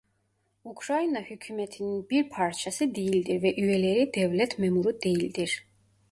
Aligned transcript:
Ukrayna 0.63 1.19
hükûmetinin 1.21 2.09
bir 2.09 2.29
parçası 2.29 2.95
değildir 2.95 3.43
ve 3.43 3.55
üyeleri 3.55 4.13
devlet 4.13 4.59
memuru 4.59 5.01
değildir. 5.01 5.65